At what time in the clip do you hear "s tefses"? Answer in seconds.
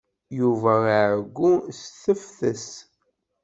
1.79-2.67